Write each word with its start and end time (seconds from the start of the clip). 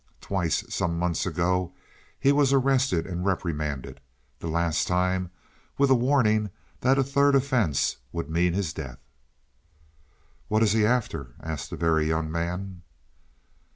Twice, 0.19 0.63
some 0.67 0.97
months 0.97 1.27
ago, 1.27 1.75
he 2.19 2.31
was 2.31 2.51
arrested 2.51 3.05
and 3.05 3.23
reprimanded; 3.23 3.99
the 4.39 4.47
last 4.47 4.87
time 4.87 5.29
with 5.77 5.91
a 5.91 5.93
warning 5.93 6.49
that 6.79 6.97
a 6.97 7.03
third 7.03 7.35
offence 7.35 7.97
would 8.11 8.27
mean 8.27 8.53
his 8.53 8.73
death." 8.73 8.97
"What 10.47 10.63
is 10.63 10.71
he 10.71 10.87
after?" 10.87 11.35
asked 11.39 11.69
the 11.69 11.77
Very 11.77 12.07
Young 12.07 12.31
Man. 12.31 12.81